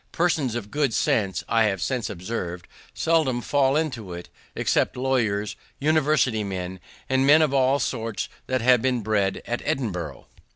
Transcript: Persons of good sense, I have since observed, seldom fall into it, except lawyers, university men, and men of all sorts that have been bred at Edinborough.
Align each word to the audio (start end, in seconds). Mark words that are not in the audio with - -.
Persons 0.11 0.55
of 0.55 0.71
good 0.71 0.95
sense, 0.95 1.43
I 1.47 1.65
have 1.65 1.79
since 1.79 2.09
observed, 2.09 2.67
seldom 2.91 3.39
fall 3.39 3.75
into 3.77 4.13
it, 4.13 4.29
except 4.55 4.97
lawyers, 4.97 5.55
university 5.79 6.43
men, 6.43 6.79
and 7.07 7.23
men 7.23 7.43
of 7.43 7.53
all 7.53 7.77
sorts 7.77 8.27
that 8.47 8.61
have 8.61 8.81
been 8.81 9.03
bred 9.03 9.43
at 9.45 9.61
Edinborough. 9.63 10.25